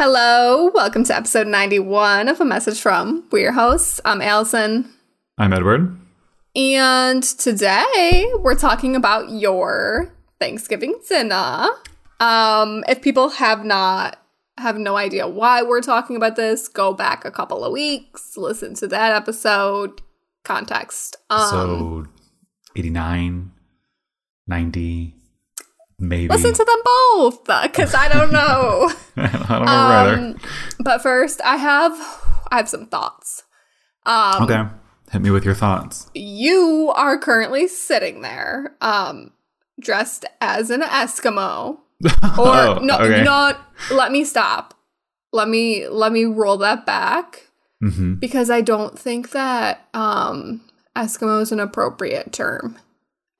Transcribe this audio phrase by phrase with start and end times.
[0.00, 3.24] Hello, welcome to episode 91 of A Message From.
[3.32, 4.00] We're your hosts.
[4.04, 4.88] I'm Alyson.
[5.36, 5.98] I'm Edward.
[6.54, 11.66] And today we're talking about your Thanksgiving dinner.
[12.20, 14.22] Um, if people have not
[14.56, 18.74] have no idea why we're talking about this, go back a couple of weeks, listen
[18.74, 20.00] to that episode,
[20.44, 21.16] context.
[21.28, 22.06] Um, so
[22.76, 23.50] 89,
[24.46, 25.17] 90,
[25.98, 26.28] maybe.
[26.28, 28.90] listen to them both because I don't know.
[29.16, 30.14] I don't either.
[30.18, 30.36] um,
[30.80, 31.92] but first, I have
[32.50, 33.44] I have some thoughts.
[34.06, 34.62] Um, Okay.
[35.12, 36.10] Hit me with your thoughts.
[36.14, 39.32] you are currently sitting there, um,
[39.80, 41.78] dressed as an Eskimo.
[42.38, 43.24] Or Oh, no, okay.
[43.24, 43.60] know what?
[43.90, 44.74] Let me stop.
[45.32, 47.44] Let me let me roll that back
[47.80, 50.60] hmm because I don't think that um,
[50.96, 52.76] Eskimo is an appropriate term.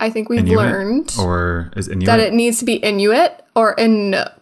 [0.00, 0.56] I think we've Inuit?
[0.58, 2.06] learned Or is Inuit?
[2.06, 4.32] that it needs to be Inuit or Inuk.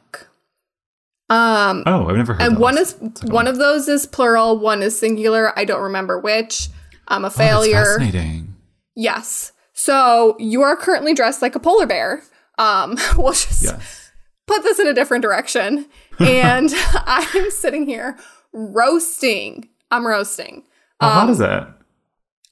[1.29, 4.07] Um, oh, I've never heard and one is That's a good one of those is
[4.07, 5.59] plural, one is singular.
[5.59, 6.69] I don't remember which.
[7.09, 7.85] I'm a Oh, that's failure.
[7.85, 8.55] fascinating.
[8.95, 9.53] yes.
[9.73, 12.23] So you are currently dressed like a polar bear.
[12.59, 14.11] Um, we'll just Yes.
[14.47, 15.87] put this in a different direction.
[16.21, 18.17] And I'm sitting here
[18.53, 19.69] roasting.
[19.91, 20.65] I'm roasting.
[21.01, 21.47] How hot Um, is it?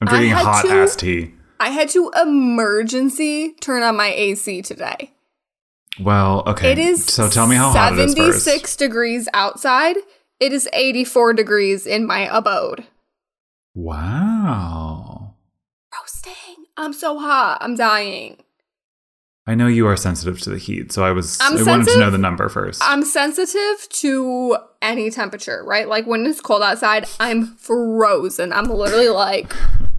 [0.01, 1.33] I'm drinking hot ass tea.
[1.59, 5.11] I had to emergency turn on my AC today.
[5.99, 6.71] Well, okay.
[6.71, 9.95] It is So tell me how hot it is 76 degrees outside.
[10.39, 12.85] It is 84 degrees in my abode.
[13.73, 15.35] Wow.
[15.93, 16.65] Roasting.
[16.75, 17.59] I'm so hot.
[17.61, 18.37] I'm dying.
[19.47, 21.99] I know you are sensitive to the heat, so I was I'm I wanted to
[21.99, 25.87] know the number 1st I'm sensitive to any temperature, right?
[25.87, 28.51] Like when it's cold outside, I'm frozen.
[28.51, 29.53] I'm literally like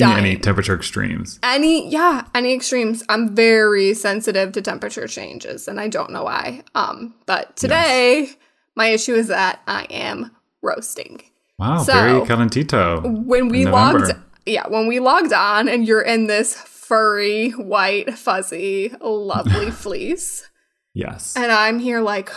[0.00, 1.38] any temperature extremes.
[1.42, 3.02] any yeah, any extremes.
[3.08, 6.62] I'm very sensitive to temperature changes and I don't know why.
[6.74, 8.30] Um, but today
[8.74, 10.30] my issue is that I am
[10.62, 11.22] roasting.
[11.58, 13.24] Wow, So- very calentito.
[13.24, 14.12] When we logged
[14.44, 20.48] yeah, when we logged on and you're in this furry, white, fuzzy, lovely fleece,
[20.94, 21.34] Yes.
[21.36, 22.30] and I'm here like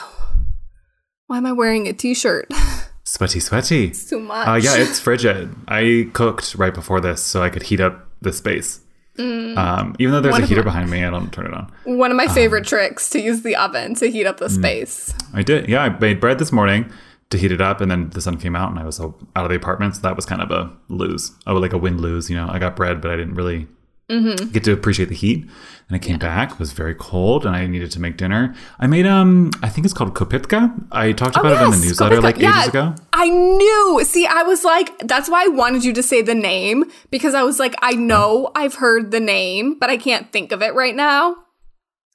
[1.27, 2.47] why am I wearing a t-shirt?
[3.09, 3.85] Sweaty, sweaty.
[3.87, 4.47] It's too much.
[4.47, 5.49] Uh, yeah, it's frigid.
[5.67, 8.81] I cooked right before this so I could heat up the space.
[9.17, 10.39] Um, even though there's Mm.
[10.39, 11.71] One a heater my- behind me, I don't turn it on.
[11.85, 14.51] One of Um, my favorite tricks to use the oven to heat up the Mm.
[14.59, 15.13] space.
[15.33, 15.67] I did.
[15.67, 16.85] Yeah, I made bread this morning
[17.31, 19.49] to heat it up, and then the sun came out, and I was out of
[19.49, 19.95] the apartment.
[19.95, 21.31] So that was kind of a lose.
[21.47, 22.29] Oh, like a win lose.
[22.29, 23.67] You know, I got bread, but I didn't really
[24.09, 24.49] Mm-hmm.
[24.49, 25.43] get to appreciate the heat.
[25.87, 28.55] And I came back, it was very cold, and I needed to make dinner.
[28.79, 30.87] I made um, I think it's called kopytka.
[30.91, 32.23] I talked about it in the Oh, newsletter Kopika.
[32.23, 32.95] like Yeah, ages ago.
[33.13, 34.01] I knew.
[34.05, 37.43] See, I was like, that's why I wanted you to say the name because I
[37.43, 40.95] was like, I know I've heard the name, but I can't think of it right
[40.95, 41.35] now.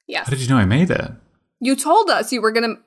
[0.07, 0.25] Yes.
[0.27, 1.11] How did you know I made it?
[1.59, 2.81] You told us you were going to.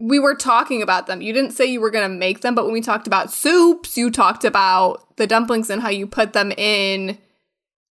[0.00, 1.20] We were talking about them.
[1.22, 3.96] You didn't say you were going to make them, but when we talked about soups,
[3.96, 7.18] you talked about the dumplings and how you put them in.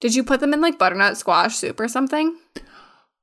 [0.03, 2.37] Did you put them in like butternut squash soup or something?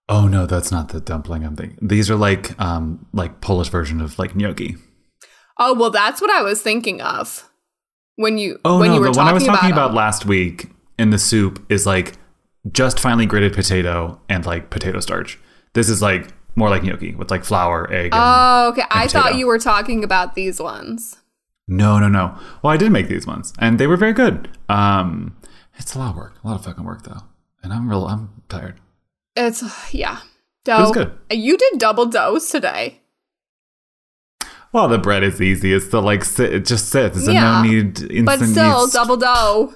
[0.08, 1.78] Oh no, that's not the dumpling I'm thinking.
[1.88, 4.78] These are like um like Polish version of like gnocchi.
[5.60, 7.48] Oh, well, that's what I was thinking of
[8.16, 10.26] when you Oh when no, you were the one I was talking about, about, last
[10.26, 12.14] week in the soup is like
[12.72, 15.38] just finely grated potato and like potato starch.
[15.74, 18.06] This is like more like gnocchi with like flour, egg.
[18.14, 18.84] And, Oh, okay.
[18.90, 19.20] I potato.
[19.22, 21.18] thought you were talking about these ones.
[21.68, 22.38] no, no, no.
[22.64, 24.50] Well, I did make these ones, and they were very good.
[24.70, 25.36] Um,
[25.80, 27.22] it's a lot of work, a lot of fucking work though,
[27.64, 28.06] and I'm real.
[28.06, 28.80] I'm tired.
[29.36, 29.64] It's
[29.94, 30.20] yeah.
[30.66, 30.78] Dough.
[30.78, 31.18] It was good.
[31.32, 33.02] You did double dose today.
[34.72, 35.74] Well, the bread is easy.
[35.74, 36.54] It's the like sit.
[36.54, 37.16] It just sits.
[37.26, 38.00] There's Yeah, no need.
[38.02, 38.94] Instant But still, yeast.
[38.94, 39.74] double dough.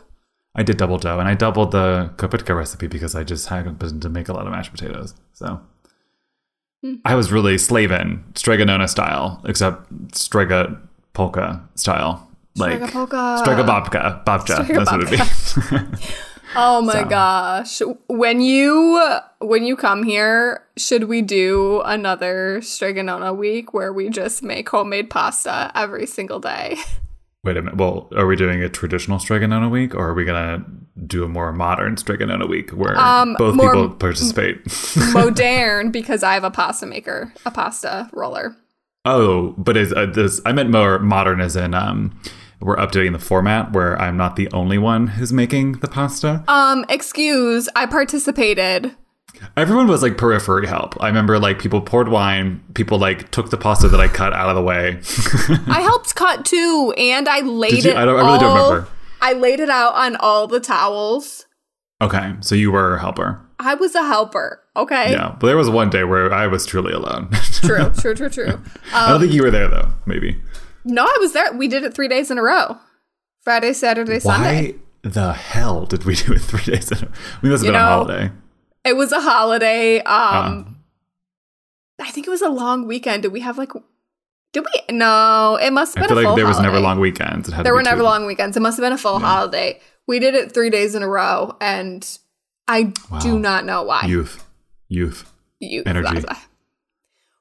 [0.55, 4.09] I did double dough, and I doubled the kopytka recipe because I just happened to
[4.09, 5.15] make a lot of mashed potatoes.
[5.33, 5.61] So
[6.83, 6.95] Hmm.
[7.05, 10.79] I was really slaving Strega Nona style, except Strega
[11.13, 13.37] polka style, like Strega polka.
[13.39, 14.63] Strega babka, babcha.
[14.63, 15.97] Strega That's what it'd be.
[16.55, 17.05] Oh my So.
[17.09, 17.81] gosh.
[18.07, 19.01] When you
[19.39, 24.69] when you come here, should we do another Strega Nona week where we just make
[24.69, 26.77] homemade pasta every single day?
[27.43, 27.77] Wait a minute.
[27.77, 30.63] Well, are we doing a traditional Strega Nona week, or are we gonna
[31.07, 34.61] do a more modern Strega Nona week where Um, both people participate?
[35.13, 38.55] Modern because I have a pasta maker, a pasta roller.
[39.05, 40.39] Oh, but is uh, this?
[40.45, 42.17] I meant more modern, as in um,
[42.63, 46.43] we're updating the format where I'm not the only one who's making the pasta.
[46.47, 48.95] Um, excuse, I participated.
[49.57, 50.95] Everyone was like periphery help.
[51.03, 54.49] I remember like people poured wine, people like took the pasta that I cut out
[54.49, 54.99] of the way.
[55.67, 57.95] I helped cut too, and I laid it.
[57.97, 58.87] I don't- I really don't remember.
[59.21, 61.45] I laid it out on all the towels.
[62.01, 63.39] okay, so you were a helper.
[63.59, 64.61] I was a helper.
[64.75, 65.11] Okay.
[65.11, 67.29] Yeah, but there was one day where I was truly alone.
[67.61, 68.61] True, true, true, true.
[68.93, 69.89] I don't Um, think you were there though.
[70.05, 70.41] Maybe.
[70.85, 71.51] No, I was there.
[71.53, 72.77] We did it three days in a row.
[73.41, 74.71] Friday, Saturday, Sunday.
[74.73, 77.11] Why the hell did we do it three days in a row?
[77.41, 78.31] We must have You been on holiday.
[78.85, 79.99] It was a holiday.
[79.99, 80.65] Um Ah.
[82.01, 83.23] I think it was a long weekend.
[83.23, 83.71] Did we have like
[84.51, 86.79] did we no, it must have I been feel a full like there was never
[86.79, 87.47] long weekends.
[87.47, 88.03] It had There were never two.
[88.03, 88.55] long weekends.
[88.57, 89.79] It must have been a full holiday.
[90.05, 92.05] We did it three days in a row, and
[92.67, 92.91] I
[93.21, 94.03] do not know why.
[94.05, 94.43] Youth,
[94.89, 95.31] youth.
[95.59, 96.23] youth, energy.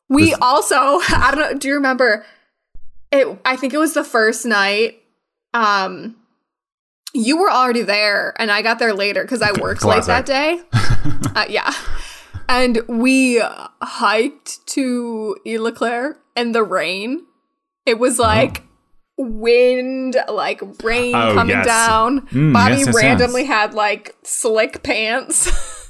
[0.09, 0.77] We This- also,
[1.09, 1.59] I don't know.
[1.59, 2.25] Do you remember?
[3.13, 3.39] It.
[3.45, 5.03] I think it was the first night.
[5.55, 6.17] Um,
[7.15, 10.63] you were already there, and I got there later because I worked late that day.
[11.37, 11.73] uh, yeah,
[12.49, 13.43] and we
[13.83, 17.27] hiked to Ile Claire in the rain.
[17.85, 18.63] It was like
[19.19, 21.67] wind, like rain Oh, coming yes.
[21.67, 22.27] down.
[22.29, 25.51] Mm, Bobby yes, yes, randomly had like slick pants.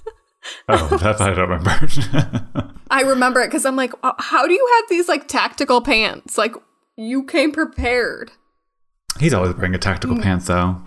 [0.69, 2.73] Oh, that I don't remember.
[2.91, 6.37] I remember it because I'm like, "Uh, how do you have these like tactical pants?
[6.37, 6.55] Like
[6.97, 8.33] you came prepared.
[9.19, 9.83] He's always wearing a Mm.
[9.83, 10.81] tactical pants though.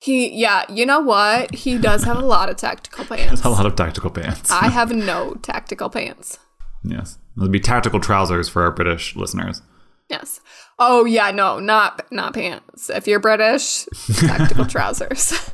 [0.00, 1.54] He, yeah, you know what?
[1.54, 3.42] He does have a lot of tactical pants.
[3.44, 4.50] A lot of tactical pants.
[4.50, 6.38] I have no tactical pants.
[6.84, 9.62] yes, it'll be tactical trousers for our British listeners.
[10.08, 10.40] Yes.
[10.78, 12.90] Oh yeah, no, not not pants.
[12.90, 13.86] If you're British,
[14.20, 15.50] tactical trousers.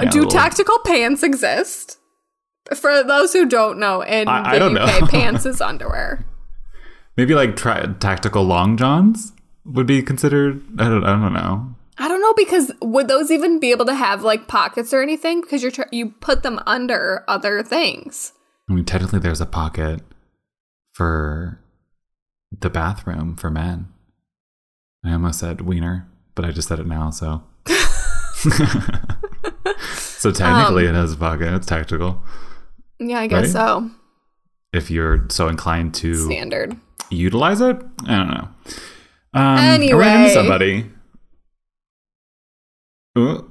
[0.00, 1.98] Yeah, Do tactical pants exist?
[2.74, 6.24] For those who don't know, in I- I the don't UK, pants is underwear.
[7.16, 9.32] Maybe like tri- tactical long johns
[9.64, 10.62] would be considered.
[10.78, 11.04] I don't.
[11.04, 11.74] I don't know.
[11.96, 15.40] I don't know because would those even be able to have like pockets or anything?
[15.40, 18.32] Because you're tr- you put them under other things.
[18.68, 20.00] I mean, technically, there's a pocket
[20.92, 21.60] for
[22.50, 23.88] the bathroom for men.
[25.04, 27.44] I almost said wiener, but I just said it now, so.
[29.94, 31.52] so technically, um, it has a pocket.
[31.54, 32.22] It's tactical.
[32.98, 33.50] Yeah, I guess Right?
[33.52, 33.90] so.
[34.72, 36.76] If you're so inclined to Standard.
[37.10, 38.48] Utilize it, I don't know.
[39.34, 40.08] Um, Anyway.
[40.12, 40.90] into somebody.
[43.18, 43.50] Ooh,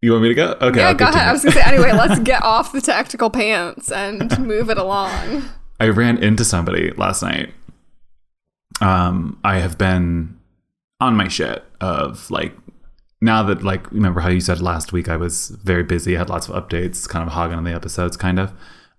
[0.00, 0.56] you want me to go?
[0.60, 1.28] Okay, yeah, I'll go ahead.
[1.28, 1.92] I was gonna say anyway.
[1.92, 5.44] Let's get off the tactical pants and move it along.
[5.78, 7.52] I ran into somebody last night.
[8.80, 10.38] Um, I have been
[11.00, 12.54] on my shit of like
[13.20, 16.48] now that like remember how you said last week I was very busy, had lots
[16.48, 18.52] of updates, kind of hogging on the episodes, kind of.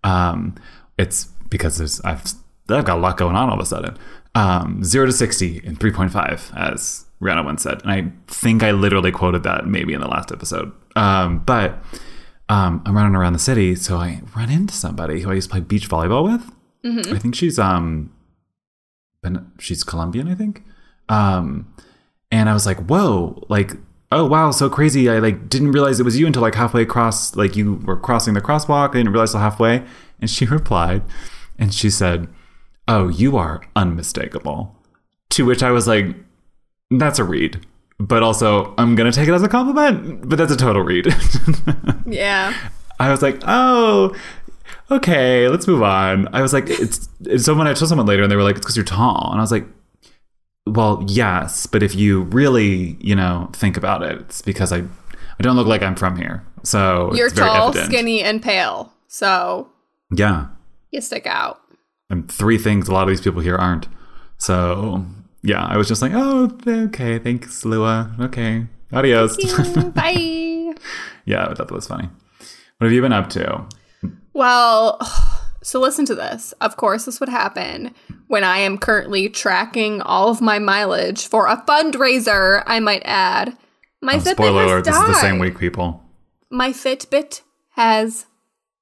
[0.04, 0.56] Um,
[0.98, 2.24] it's because there's I've
[2.70, 3.98] I've got a lot going on all of a sudden.
[4.34, 8.64] Um, zero to sixty in three point five, as Rihanna once said, and I think
[8.64, 10.72] I literally quoted that maybe in the last episode.
[10.96, 11.84] Um, but
[12.50, 15.54] um, I'm running around the city, so I run into somebody who I used to
[15.54, 16.52] play beach volleyball with.
[17.14, 18.12] I think she's um,
[19.22, 20.64] ben- she's Colombian, I think.
[21.10, 21.74] Um,
[22.32, 23.74] and I was like, whoa, like,
[24.12, 25.10] oh wow, so crazy.
[25.10, 28.34] I like didn't realize it was you until like halfway across, like you were crossing
[28.34, 28.90] the crosswalk.
[28.90, 29.84] I didn't realize till halfway.
[30.20, 31.04] And she replied,
[31.60, 32.28] and she said,
[32.92, 34.76] "Oh, you are unmistakable."
[35.32, 36.08] To which I was like,
[36.90, 37.66] "That's a read."
[38.00, 40.28] But also, I'm gonna take it as a compliment.
[40.28, 41.08] But that's a total read.
[42.08, 42.54] Yeah.
[43.00, 44.14] I was like, oh,
[44.90, 46.28] okay, let's move on.
[46.36, 48.58] I was like, it's, it's so when I told someone later and they were like,
[48.58, 49.30] it's because you're tall.
[49.32, 49.66] And I was like,
[50.68, 55.42] well, yes, but if you really, you know, think about it, it's because I, I
[55.42, 56.44] don't look like I'm from here.
[56.64, 57.92] So You're tall, evident.
[57.92, 58.92] skinny, and pale.
[59.08, 59.70] So
[60.14, 60.48] Yeah.
[60.92, 61.62] you stick out.
[62.12, 63.88] And three things a lot of these people here aren't.
[64.38, 65.06] So
[65.42, 68.14] yeah, I was just like, oh, okay, thanks, Lua.
[68.20, 68.68] Okay.
[68.94, 69.38] Adios.
[69.96, 70.74] Bye.
[71.26, 72.10] yeah, I thought that was funny.
[72.78, 73.66] What have you been up to?
[74.34, 75.00] Well,
[75.64, 76.54] so listen to this.
[76.62, 77.96] Of course, this would happen
[78.28, 83.58] when I am currently tracking all of my mileage for a fundraiser, I might add.
[84.02, 84.94] My oh, Fitbit Oh, Spoiler has alert, died.
[84.94, 86.04] this is the same week, people.
[86.50, 87.42] My Fitbit
[87.72, 88.26] has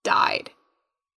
[0.03, 0.51] died.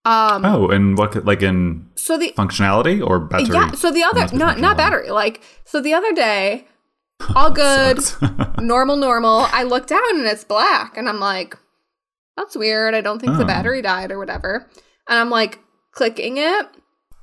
[0.05, 3.53] Um Oh, and what, could- like in so the functionality or battery?
[3.53, 6.67] yeah, so the other not not battery, like so the other day
[7.35, 7.99] all good,
[8.59, 9.45] normal normal.
[9.51, 11.55] I look down and it's black and I'm like
[12.37, 12.95] that's weird.
[12.95, 13.47] I don't think the Oh.
[13.47, 14.67] battery died or whatever.
[15.07, 15.59] And I'm like
[15.91, 16.67] clicking it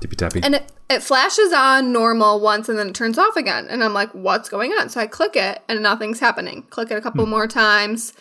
[0.00, 0.40] Tippy tappy.
[0.44, 3.66] and it, it flashes on normal once and then it turns off again.
[3.68, 4.88] And I'm like, what's going on?
[4.90, 6.62] So I click it and nothing's happening.
[6.70, 8.12] Click it a couple more times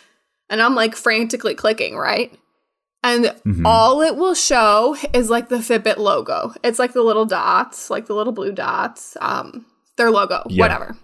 [0.50, 2.36] and I'm like frantically clicking, right?
[3.14, 3.66] And Mm-hmm.
[3.66, 6.52] all it will show is like the Fitbit logo.
[6.62, 10.64] It's like the little dots, like the little blue dots, um, their logo, Yeah.
[10.64, 10.96] whatever.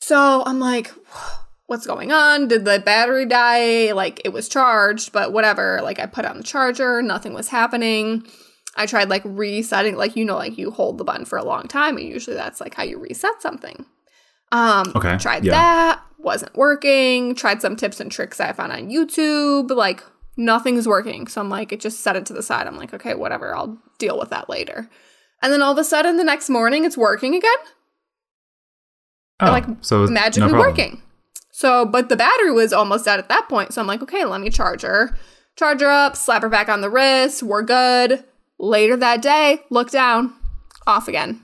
[0.00, 0.90] So I'm like,
[1.66, 2.48] what's going on?
[2.48, 3.92] Did the battery die?
[3.92, 5.80] Like it was charged, but whatever.
[5.82, 8.26] Like I put on the charger, nothing was happening.
[8.76, 11.68] I tried like resetting, like you know, like you hold the button for a long
[11.68, 13.86] time, and usually that's like how you reset something.
[14.50, 15.52] Um, Okay, tried yeah.
[15.52, 17.34] that, wasn't working.
[17.36, 20.02] Tried some tips and tricks I found on YouTube, like
[20.36, 21.26] Nothing's working.
[21.26, 22.66] So I'm like, it just set it to the side.
[22.66, 23.54] I'm like, okay, whatever.
[23.54, 24.88] I'll deal with that later.
[25.42, 27.56] And then all of a sudden, the next morning, it's working again.
[29.40, 31.02] Oh, like so it's magically no working.
[31.52, 33.72] So, but the battery was almost out at that point.
[33.72, 35.16] So I'm like, okay, let me charge her.
[35.56, 37.42] Charge her up, slap her back on the wrist.
[37.42, 38.24] We're good.
[38.58, 40.34] Later that day, look down,
[40.86, 41.40] off again.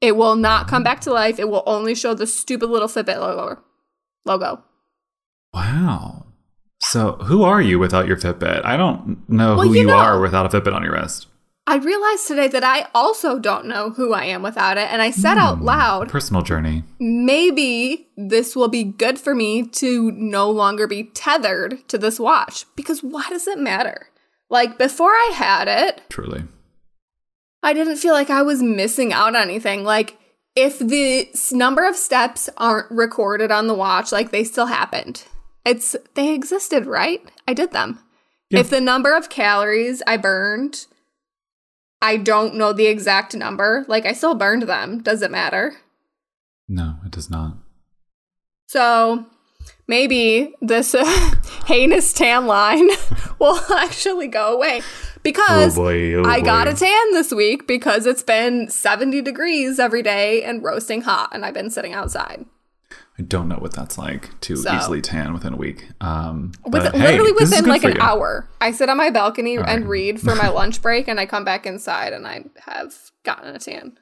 [0.00, 1.38] It will not come back to life.
[1.38, 3.62] It will only show the stupid little Fitbit logo.
[4.24, 4.62] Logo.
[5.52, 6.21] Wow.
[6.82, 8.64] So who are you without your Fitbit?
[8.64, 9.94] I don't know Well, who you know.
[9.94, 11.26] are without a Fitbit on your wrist.
[11.66, 14.92] I realized today that I also don't know who I am without it.
[14.92, 16.82] And I said out hmm, loud, Personal journey.
[16.98, 22.66] maybe this will be good for me to no longer be tethered to this watch.
[22.74, 24.08] Because why does it matter?
[24.50, 26.42] Like before I had it, Truly.
[27.62, 29.84] I didn't feel like I was missing out on anything.
[29.84, 30.18] Like
[30.56, 35.24] if the number of steps aren't recorded on the watch, like they still happened.
[35.64, 37.22] It's they existed, right?
[37.46, 38.00] I did them.
[38.50, 38.60] Yeah.
[38.60, 40.86] If the number of calories I burned,
[42.00, 43.84] I don't know the exact number.
[43.88, 45.02] Like I still burned them.
[45.02, 45.76] Does it matter?
[46.68, 47.58] No, it does not.
[48.66, 49.26] So
[49.86, 51.34] maybe this uh,
[51.66, 52.88] heinous tan line
[53.38, 54.82] will actually go away
[55.22, 60.02] because boy, oh I got a tan this week because it's been 70 degrees every
[60.02, 62.44] day and roasting hot and I've been sitting outside.
[63.18, 65.88] I don't know what that's like to So- easily tan within a week.
[66.00, 68.00] Um, With, but literally is within like an you.
[68.00, 68.48] hour.
[68.60, 71.66] I sit on my balcony and read for my lunch break and I come back
[71.66, 73.98] inside and I have gotten a tan.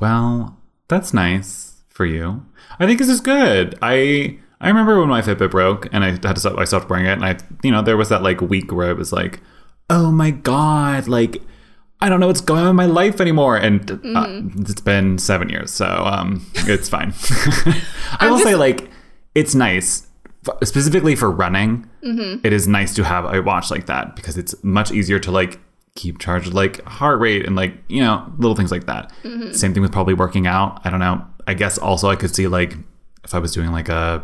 [0.00, 0.58] Well,
[0.88, 2.44] that's nice for you.
[2.78, 3.78] I think this is good.
[3.80, 7.06] I I remember when my Fitbit broke and I had to stop, I stopped wearing
[7.06, 9.40] it, and I you know there was that like week where it was like,
[9.90, 11.42] oh my god, like
[12.04, 14.60] I don't know what's going on in my life anymore, and uh, Mm-hmm.
[14.62, 17.12] it's been seven years, so um, it's fine.
[18.20, 18.90] I will just- say like
[19.34, 20.06] it's nice.
[20.46, 22.46] f- Specifically for running, Mm-hmm.
[22.46, 25.58] it is nice to have a watch like that because it's much easier to like
[25.96, 29.10] keep charged with like heart rate and like you know little things like that.
[29.22, 29.52] Mm-hmm.
[29.52, 30.80] Same thing with probably working out.
[30.84, 31.24] I don't know.
[31.46, 32.76] I guess also I could see like
[33.24, 34.22] if I was doing like a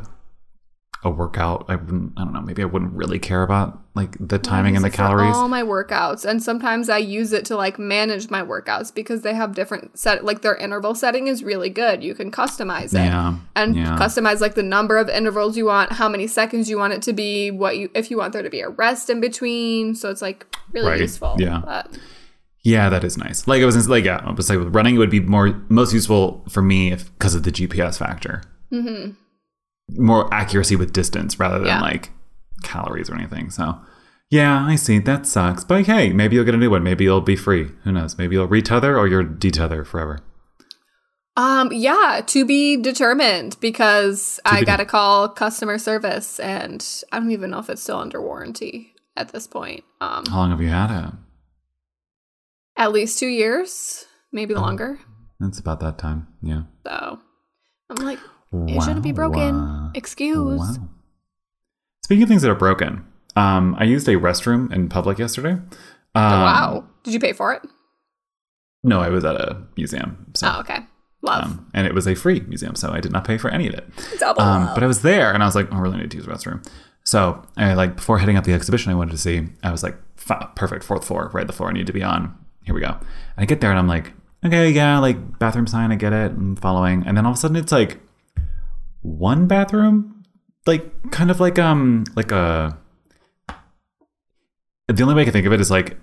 [1.02, 2.12] a workout, I wouldn't.
[2.18, 2.42] I don't know.
[2.42, 5.34] Maybe I wouldn't really care about like the timing and the use it for calories.
[5.34, 9.32] all my workouts, and sometimes I use it to like manage my workouts because they
[9.34, 10.24] have different set.
[10.26, 12.04] Like their interval setting is really good.
[12.04, 13.96] You can customize it Yeah, and yeah.
[13.98, 17.14] customize like the number of intervals you want, how many seconds you want it to
[17.14, 19.94] be, what you if you want there to be a rest in between.
[19.94, 21.36] So it's like really Right, useful.
[21.38, 21.62] yeah.
[21.64, 21.98] But
[22.62, 23.46] Yeah, that is nice.
[23.48, 25.94] Like I was like, yeah, I was like with running, it would be more most
[25.94, 28.42] useful for me if because of the GPS factor.
[28.70, 29.12] Mm-hmm.
[29.96, 31.80] More accuracy with distance rather than Yeah.
[31.80, 32.10] like
[32.62, 33.50] calories or anything.
[33.50, 33.78] So,
[34.30, 34.98] yeah, I see.
[34.98, 35.64] That sucks.
[35.64, 36.82] But hey, maybe you'll get a new one.
[36.82, 37.70] Maybe you'll be free.
[37.84, 38.16] Who knows?
[38.18, 40.20] Maybe you'll retether or you'll detether forever.
[41.36, 47.18] um, yeah, to be determined because I be got to call customer service, and I
[47.18, 49.84] don't even know if it's still under warranty at this point.
[50.02, 51.12] Um, How long have you had it?
[52.76, 54.98] at least two years, maybe longer.
[55.40, 56.26] It's about that time.
[56.42, 56.62] Yeah.
[56.86, 57.18] So
[57.88, 58.18] I'm like,
[58.52, 59.16] it shouldn't be Wow.
[59.16, 59.90] broken.
[59.94, 60.58] Excuse.
[60.60, 60.88] Wow.
[62.04, 63.04] Speaking of things that are broken,
[63.36, 65.52] um, I used a restroom in public yesterday.
[65.52, 65.68] Um,
[66.14, 66.84] Oh, wow.
[67.04, 67.62] Did you pay for it?
[68.82, 70.26] No, I was at a museum.
[70.34, 70.80] So, Oh, okay.
[71.22, 71.44] Love.
[71.44, 73.74] um, and it was a free museum, so I did not pay for any of
[73.74, 73.86] it.
[74.18, 76.16] Double Um, but I was there, and I was like, oh, I really need to
[76.16, 76.66] use the restroom.
[77.04, 79.48] So, I like before heading up the exhibition, I wanted to see.
[79.62, 79.96] I was like,
[80.54, 81.46] perfect, fourth floor, right?
[81.46, 82.34] The floor I need to be on.
[82.64, 82.88] Here we go.
[82.88, 82.98] And
[83.38, 84.12] I get there, and I'm like,
[84.44, 87.06] okay, yeah, like bathroom sign, I get it, I'm following.
[87.06, 88.00] And then all of a sudden, it's like
[89.02, 90.24] one bathroom,
[90.66, 92.76] like kind of like um, like a.
[94.88, 95.96] The only way I can think of it is like,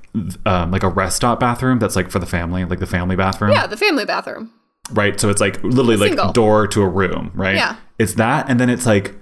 [0.45, 3.51] um, like a rest stop bathroom that's like for the family, like the family bathroom
[3.51, 4.49] yeah, the family bathroom.
[4.91, 5.19] right?
[5.19, 6.31] So it's like literally like Single.
[6.31, 7.55] door to a room, right?
[7.55, 7.75] Yeah.
[7.99, 9.15] It's that, and then it's like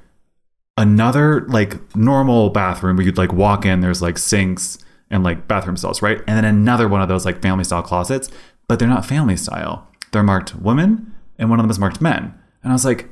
[0.78, 3.82] another like normal bathroom where you'd like walk in.
[3.82, 4.78] There's like sinks
[5.10, 6.20] and like bathroom stalls, right?
[6.28, 8.30] And then another one of those like family style closets,
[8.68, 9.88] but they're not family style.
[10.12, 12.36] They're marked women, and one of them is marked men.
[12.62, 13.10] And I was like,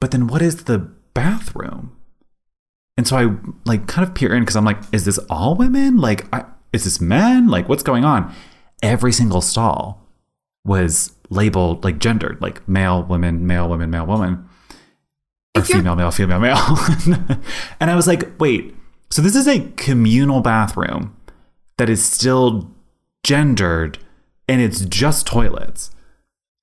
[0.00, 1.96] but then what is the bathroom?
[2.96, 5.96] And so I like kind of peer in because I'm like, is this all women?
[5.96, 7.48] Like, I, is this men?
[7.48, 8.34] Like, what's going on?
[8.82, 10.04] Every single stall
[10.64, 14.48] was labeled like gendered, like male, women, male, women, male, woman,
[15.56, 16.56] or female, male, female, male.
[17.80, 18.74] and I was like, wait,
[19.10, 21.16] so this is a communal bathroom
[21.76, 22.70] that is still
[23.22, 23.98] gendered
[24.48, 25.90] and it's just toilets.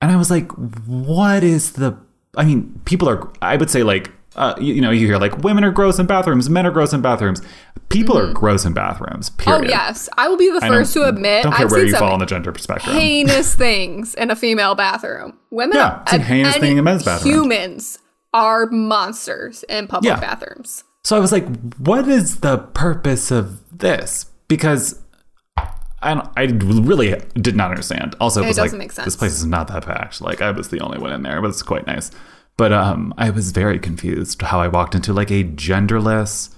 [0.02, 1.98] And I was like, what is the.
[2.38, 5.38] I mean, people are, I would say, like, uh, you, you know, you hear like
[5.40, 7.42] women are gross in bathrooms, men are gross in bathrooms.
[7.90, 9.50] People are gross in bathrooms, Mm-hmm.
[9.50, 12.12] Oh yes, I will be the first to admit Don't care I've where you fall
[12.14, 12.96] on the gender spectrum.
[12.98, 15.38] heinous things in a female bathroom.
[15.52, 17.34] Women, Yeah, are, it's a heinous thing in a men's bathroom.
[17.34, 18.00] Humans
[18.34, 20.20] are monsters in public Yeah.
[20.20, 20.84] bathrooms.
[21.06, 21.46] So I was like,
[21.78, 24.26] what is the purpose of this?
[24.50, 25.00] Because
[26.06, 26.44] I, don't, I
[26.84, 28.16] really did not understand.
[28.20, 29.06] Also, it, It was like, doesn't make sense.
[29.06, 30.22] this place is not that packed.
[30.22, 32.12] Like, I was the only one in there, but it's quite nice.
[32.58, 36.56] But um, I was very confused how I walked into like a genderless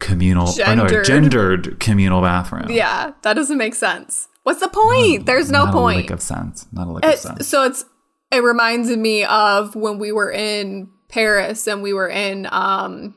[0.00, 1.04] communal, or no, a Gendered.
[1.06, 2.66] gendered communal bathroom.
[2.70, 4.28] Yeah, that doesn't make sense.
[4.42, 5.26] What's the point?
[5.26, 5.96] There's no not a point.
[5.98, 6.66] lick of sense.
[6.72, 7.46] Not a lick of sense.
[7.48, 7.84] so it's
[8.32, 13.14] it reminds me of when we were in Paris and we were in um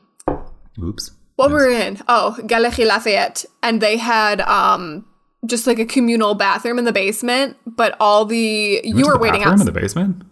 [0.82, 1.10] Oops.
[1.36, 1.98] what were we in?
[2.08, 5.04] Oh, Galerie Lafayette, and they had um
[5.46, 9.18] just like a communal bathroom in the basement, but all the you, to were the
[9.18, 9.60] waiting bathroom out.
[9.60, 10.22] in the basement.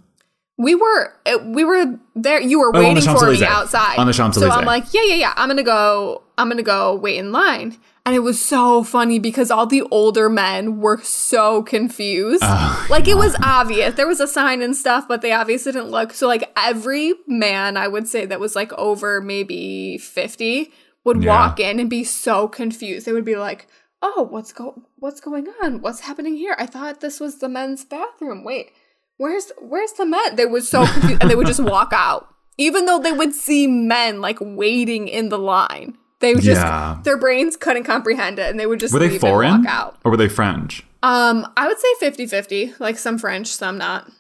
[0.59, 2.41] we were uh, we were there.
[2.41, 4.41] You were Oh, waiting for me outside On the So Champs-Élysées.
[4.41, 5.33] So I'm like, yeah, yeah, yeah.
[5.37, 6.23] I'm gonna go.
[6.37, 7.77] I'm gonna go wait in line.
[8.07, 12.43] And it was so funny because all the older men were so confused.
[12.43, 13.95] Oh, like it was obvious.
[13.97, 16.15] There was a sign and stuff, but they obviously didn't look.
[16.15, 20.73] So like every man, I would say that was like over maybe 50
[21.05, 21.31] would Yeah.
[21.35, 23.05] walk in and be so confused.
[23.05, 23.67] They would be like,
[24.03, 25.81] "Oh, what's go what's going on?
[25.81, 26.55] What's happening here?
[26.59, 28.45] I thought this was the men's bathroom.
[28.45, 28.71] Wait,
[29.17, 32.29] where's where's the men?" They were so confused and they would just walk out.
[32.59, 35.97] Even though they would see men like waiting in the line.
[36.21, 36.99] They would just Yeah.
[37.05, 39.97] their brains couldn't comprehend it and they would just Were they foreign and walk out.
[40.05, 40.85] or were they French?
[41.05, 44.11] Um, I would say 50-50, like some French, some not.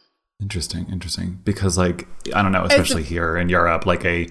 [0.40, 1.40] Interesting, interesting.
[1.44, 4.28] Because like I don't know, especially here in Europe, like a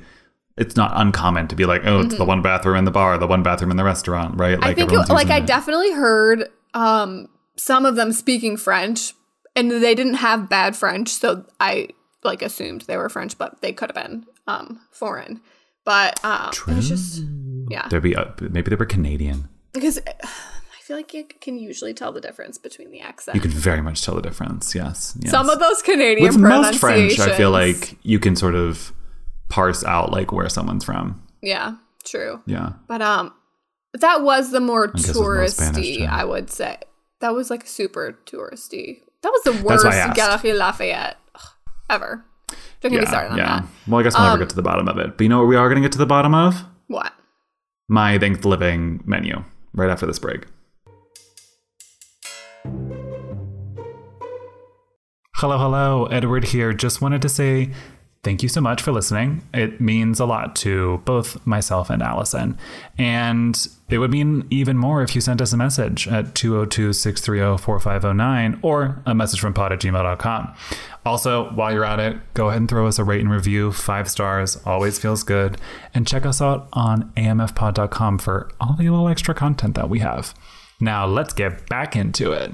[0.58, 3.28] it's not uncommon to be like, oh, it's the one bathroom in the bar, the
[3.28, 4.60] one bathroom in the restaurant, right?
[4.60, 4.84] Like Mm-hmm.
[4.84, 5.46] I think it, like I it.
[5.46, 9.14] definitely heard um some of them speaking French
[9.56, 11.90] and they didn't have bad French, so I
[12.24, 15.42] like assumed they were French, but they could have been um foreign.
[15.86, 17.24] But um it was just
[17.70, 17.88] yeah.
[17.90, 19.50] There'd be uh, maybe they were Canadian.
[19.74, 23.36] Because I feel like you can usually tell the difference between the accent.
[23.36, 24.74] You can very much tell the difference.
[24.74, 25.32] Yes, yes.
[25.32, 28.94] Some of those Canadian with most French, I feel like you can sort of
[29.50, 31.22] parse out like where someone's from.
[31.42, 32.42] yeah, true.
[32.46, 32.74] Yeah.
[32.88, 33.34] But um,
[33.94, 36.08] that was the more more touristy.
[36.08, 36.78] I would say.
[37.20, 39.00] That was like super touristy.
[39.24, 39.84] That was the worst
[40.16, 41.18] Galerie Lafayette
[41.90, 42.24] ever.
[42.82, 43.46] Don't get me started on yeah.
[43.46, 43.64] that.
[43.64, 45.18] Um, Well, I guess we'll never get to the bottom of it.
[45.18, 46.64] But you know what we are going to get to the bottom of?
[46.88, 47.12] What?
[47.90, 50.46] My Thanksgiving menu right after this break.
[55.36, 56.06] Hello, hello.
[56.08, 56.74] Edward here.
[56.74, 57.72] Just wanted to say
[58.28, 59.42] thank you so much for listening.
[59.54, 62.58] It means a lot to both myself and Alyson.
[62.98, 63.56] And
[63.90, 68.60] it would mean even more if you sent us a message at 202 630 4509
[68.62, 70.54] or a message from pod at gmail.com.
[71.06, 73.72] Also, while you're at it, go ahead and throw us a rate and review.
[73.72, 75.58] Five stars always feels good.
[75.94, 80.34] And check us out on amfpod.com for all the little extra content that we have.
[80.82, 82.52] Now, let's get back into it.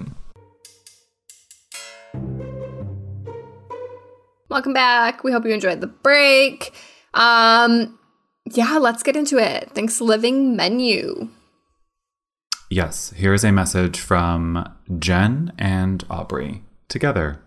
[4.53, 5.23] Welcome back.
[5.23, 6.75] We hope you enjoyed the break.
[7.15, 7.97] Um,
[8.45, 9.71] yeah, let's get into it.
[9.71, 11.29] Thanksgiving menu.
[12.69, 14.63] Yes, here is a message from
[14.99, 17.41] Jenn and Aubree together.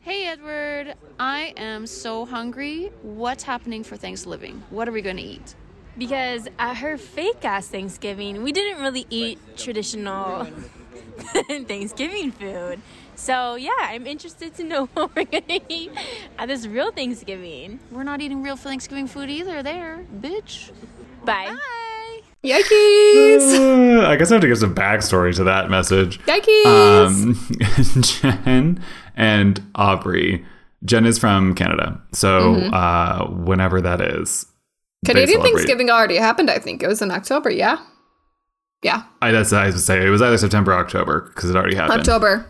[0.00, 2.90] Hey Edward, I am so hungry.
[3.00, 4.62] What's happening for Thanksgiving?
[4.68, 5.54] What are we going to eat?
[5.96, 10.44] Because at her fake ass Thanksgiving, we didn't really eat traditional
[11.66, 12.82] Thanksgiving food.
[13.16, 15.90] So yeah, I'm interested to know what we're gonna eat
[16.38, 17.80] at this real Thanksgiving.
[17.90, 20.70] We're not eating real Thanksgiving food either, there, bitch.
[21.24, 21.46] Bye.
[21.46, 22.20] Bye.
[22.44, 23.58] Yikes!
[23.58, 26.20] Uh, I guess I have to give some backstory to that message.
[26.20, 26.66] Yikes!
[26.66, 28.84] Um, Jenn
[29.16, 30.44] and Aubree.
[30.84, 34.46] Jenn is from Canada, so uh, whenever that is,
[35.04, 36.50] Canadian Thanksgiving already happened.
[36.50, 37.50] I think it was in October.
[37.50, 37.78] Yeah,
[38.82, 41.74] yeah, I, that's I would say it was either September or October because it already
[41.74, 42.00] happened.
[42.00, 42.46] October.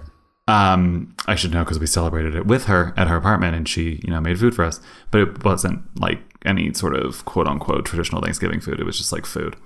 [0.49, 4.01] Um, I should know because we celebrated it with her at her apartment, and she,
[4.05, 4.81] you know, made food for us.
[5.11, 8.79] But it wasn't like any sort of quote unquote traditional Thanksgiving food.
[8.81, 9.57] It was just like food.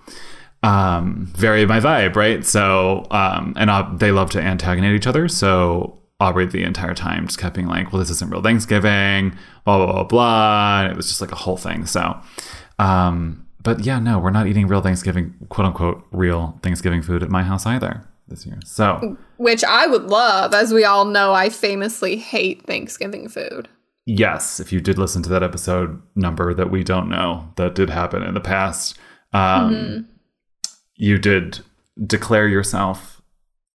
[0.62, 2.44] Um, very my vibe, right?
[2.44, 5.28] So, um, and uh, they love to antagonize each other.
[5.28, 9.84] So Aubree the entire time just kept being like, "Well, this isn't real Thanksgiving," blah
[9.84, 10.82] blah blah blah.
[10.82, 11.84] And it was just like a whole thing.
[11.84, 12.18] So,
[12.78, 17.28] um, but yeah, no, we're not eating real Thanksgiving, quote unquote, real Thanksgiving food at
[17.28, 18.58] my house either this year.
[18.64, 19.18] So.
[19.36, 23.68] Which I would love, as we all know, I famously hate Thanksgiving food.
[24.06, 27.90] yes, if you did listen to that episode number that we don't know that did
[27.90, 28.98] happen in the past,
[29.32, 30.08] um,
[30.96, 31.60] you did
[32.06, 33.20] declare yourself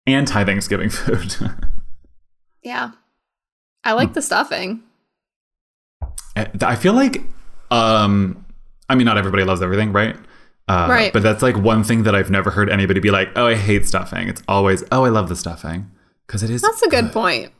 [0.08, 1.36] anti Thanksgiving food.
[2.63, 2.91] Yeah,
[3.84, 4.82] I like the stuffing.
[6.36, 7.22] I feel like,
[7.72, 8.46] um,
[8.89, 10.18] I mean, not everybody loves everything, right?
[10.67, 11.13] Uh, Right.
[11.13, 13.88] But that's like one thing that I've never heard anybody be like, oh, I hate
[13.88, 14.28] stuffing.
[14.28, 15.91] It's always, oh, I love the stuffing.
[16.25, 16.62] Because it is.
[16.62, 17.51] That's a good point.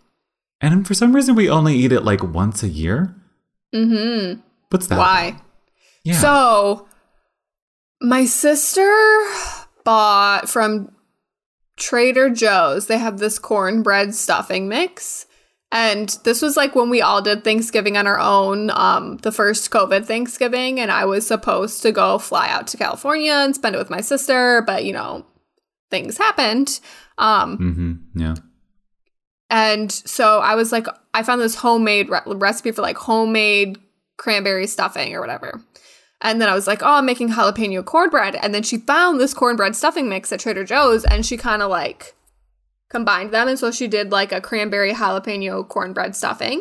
[0.62, 3.16] And for some reason, we only eat it like once a year.
[3.74, 4.42] Mm-hmm.
[4.70, 4.98] What's that?
[4.98, 5.40] Why?
[6.04, 6.20] Yeah.
[6.20, 6.88] So,
[8.02, 8.92] my sister
[9.84, 10.96] bought from
[11.78, 15.26] Trader Joe's, they have this cornbread stuffing mix.
[15.76, 19.72] And this was like when we all did Thanksgiving on our own, um, the first
[19.72, 20.80] COVID Thanksgiving.
[20.80, 24.00] And I was supposed to go fly out to California and spend it with my
[24.00, 24.62] sister.
[24.66, 25.26] But, you know,
[25.92, 26.80] things happened.
[27.18, 28.20] Um, mm-hmm.
[28.22, 28.36] Yeah.
[29.50, 33.78] and so I was like, I found this homemade re- recipe for like homemade
[34.16, 35.62] cranberry stuffing or whatever.
[36.22, 38.36] And then I was like, oh, I'm making jalapeno cornbread.
[38.36, 41.70] And then she found this cornbread stuffing mix at Trader Joe's and she kind of
[41.70, 42.16] like
[42.96, 43.48] combined them.
[43.48, 46.60] And so she did like a cranberry jalapeno cornbread stuffing.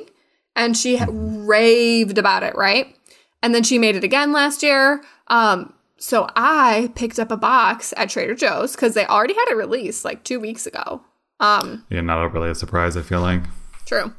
[0.56, 2.96] And she raved about it, right?
[3.42, 5.02] And then she made it again last year.
[5.28, 9.56] Um, so I picked up a box at Trader Joe's because they already had it
[9.56, 11.02] released like two weeks ago.
[11.40, 13.42] Um, Yeah, not really a surprise, I feel like.
[13.86, 14.12] True.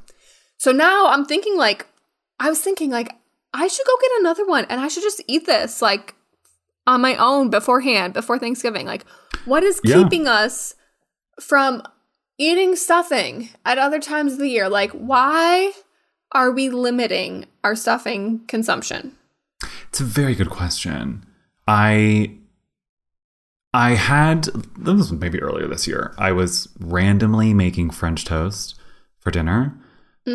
[0.58, 1.86] So now I'm thinking like
[2.40, 3.14] I was thinking like
[3.54, 6.16] I should go get another one and I should just eat this like
[6.88, 8.86] on my own beforehand before Thanksgiving.
[8.86, 9.06] Like
[9.46, 9.96] what is Yeah.
[10.04, 10.76] keeping us
[11.40, 11.82] from
[12.38, 14.70] eating stuffing at other times of the year?
[14.70, 15.72] Like why
[16.32, 19.16] are we limiting our stuffing consumption?
[19.90, 21.26] It's a very good question.
[21.68, 22.38] I
[23.74, 24.46] I had
[24.78, 26.14] this was maybe earlier this year.
[26.18, 28.76] I was randomly making French toast
[29.20, 29.78] for dinner,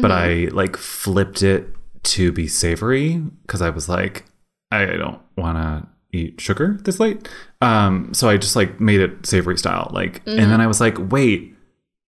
[0.03, 1.69] but I like flipped it
[2.03, 4.25] to be savory because I was like,
[4.71, 7.29] I don't want to eat sugar this late.
[7.61, 9.91] Um, so I just like made it savory style.
[9.93, 11.55] Like, and then I was like, wait,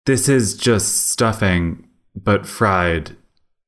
[0.05, 3.15] this is just stuffing but fried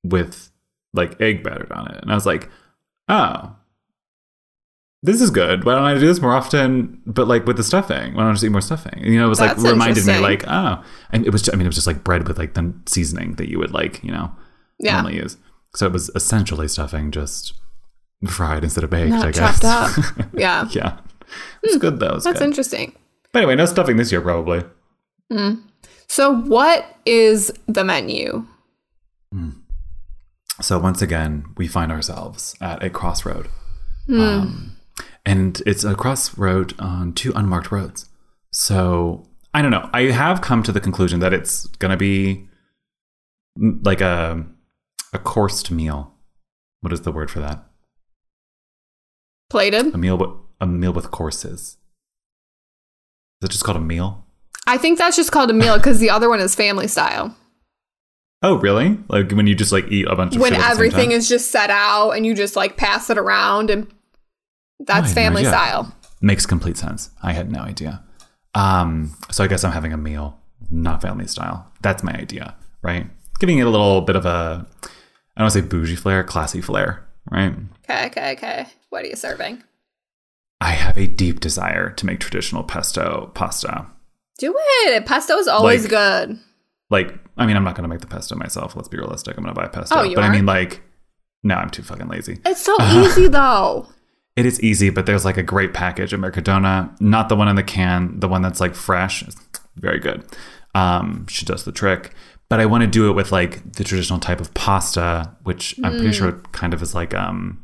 [0.04, 0.52] with
[0.93, 2.02] like egg battered on it.
[2.02, 2.50] And I was like,
[3.10, 3.56] oh,
[5.02, 5.65] this is good.
[5.65, 7.02] Why don't I do this more often?
[7.06, 9.04] But like with the stuffing, why don't I just eat more stuffing?
[9.04, 11.50] You know, it was like reminded me like, oh, and it was.
[11.50, 14.02] I mean, it was just like bread with like the seasoning that you would like,
[14.04, 14.32] you know,
[14.80, 14.93] Yeah.
[14.93, 15.38] normally use.
[15.76, 17.54] So it was essentially stuffing, just
[18.28, 19.10] fried instead of baked.
[19.10, 19.63] Not I guess.
[19.63, 19.91] up.
[20.34, 20.67] Yeah.
[20.72, 21.00] yeah,
[21.63, 21.80] it's hmm.
[21.80, 22.15] good though.
[22.15, 22.46] It's That's good.
[22.46, 22.96] interesting.
[23.34, 24.63] But anyway, no stuffing this year probably.
[25.30, 25.56] Hmm.
[26.08, 28.46] So what is the menu?
[30.62, 33.50] So once again, we find ourselves at a crossroad.
[34.10, 34.78] Um,
[35.26, 38.10] and it's a crossroad on two unmarked roads.
[38.52, 39.89] So I don't know.
[39.94, 42.48] I have come to the conclusion that it's going to be
[43.60, 44.46] mm, like a
[45.13, 46.13] a coursed meal.
[46.82, 47.63] What is the word for that?
[49.50, 49.94] Plated?
[49.94, 51.78] A meal with a meal with courses.
[53.42, 54.26] Is it just called a meal?
[54.67, 57.36] I think that's just called a meal because the other one is family style.
[58.41, 58.97] Oh, really?
[59.08, 61.12] Like when you just like eat a bunch of when shit at the same everything
[61.12, 63.88] is just set out and you just like pass it around and
[64.80, 65.95] that's I had no family style.
[66.21, 67.10] Makes complete sense.
[67.21, 68.04] I had no idea.
[68.56, 71.71] Um, so I guess I'm having a meal, not family style.
[71.82, 73.08] That's my idea, right?
[73.39, 76.62] Giving it a little bit of a, I don't want to say bougie flair, classy
[76.62, 77.54] flair, right?
[77.89, 78.65] Okay, okay, okay.
[78.89, 79.63] What are you serving?
[80.62, 83.88] I have a deep desire to make traditional pesto pasta.
[84.38, 85.06] Do it.
[85.06, 86.39] Pesto is always Like- good.
[86.89, 88.76] Like, I mean, I'm not going to make the pesto myself.
[88.76, 89.36] Let's be realistic.
[89.38, 89.96] I'm going to buy pesto.
[89.98, 90.82] Oh, you but I mean, like,
[91.43, 92.39] no, I'm too fucking lazy.
[92.46, 93.88] It's so easy though.
[94.36, 97.00] It is easy, but there's like a great package at Mercadona.
[97.02, 99.24] Not the one in the can, the one that's like fresh.
[99.24, 99.36] It's
[99.76, 100.24] very good.
[100.76, 102.12] Um, she does the trick.
[102.50, 105.93] But I want to do it with like the traditional type of pasta, which I'm
[105.93, 106.13] pretty Mm.
[106.13, 107.63] sure kind of is like um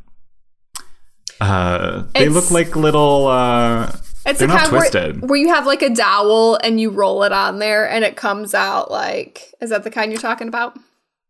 [1.42, 3.92] uh they It's- look like little uh
[4.30, 5.30] It's they're the not kind where, twisted.
[5.30, 8.54] where you have like a dowel and you roll it on there and it comes
[8.54, 10.78] out like is that the kind you're talking about?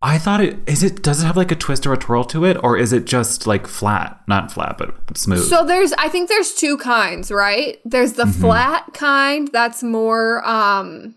[0.01, 2.45] I thought it is it does it have like a twist or a twirl to
[2.45, 4.21] it, or is it just like flat?
[4.27, 5.43] Not flat, but smooth.
[5.43, 7.79] So there's I think there's two kinds, right?
[7.83, 8.41] There's the Mm-hmm.
[8.41, 11.15] flat kind that's more um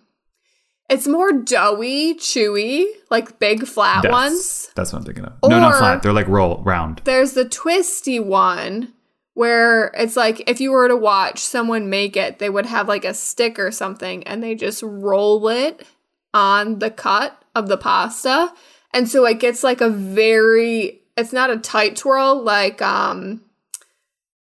[0.91, 4.71] it's more doughy, chewy, like big flat that's, ones.
[4.75, 5.35] That's what I'm thinking of.
[5.49, 6.03] no, not flat.
[6.03, 7.03] They're like roll round.
[7.05, 8.93] There's the twisty one
[9.35, 13.05] where it's like if you were to watch someone make it, they would have like
[13.05, 15.87] a stick or something and they just roll it
[16.35, 18.53] on the cut of the pasta.
[18.93, 23.43] And so it gets like a very it's not a tight twirl like um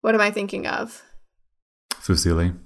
[0.01, 1.03] what am I thinking of?
[1.95, 2.57] Fusilli.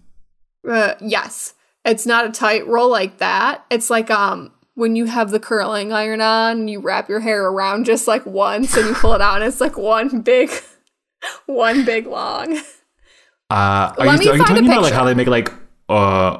[0.68, 1.56] Uh, yes.
[1.84, 3.66] It's not a tight roll like that.
[3.72, 7.46] It's like um when you have the curling iron on, and you wrap your hair
[7.46, 10.52] around just like once and you pull it out and it's like one big
[11.46, 12.58] one big long.
[13.50, 15.52] Uh, are Let you, are you talking about like how they make like
[15.90, 16.38] uh